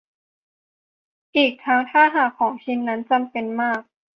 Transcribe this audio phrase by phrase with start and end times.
[1.35, 3.81] อีกทั้งถ้าหากของชิ้นนั้นจำเป็นมาก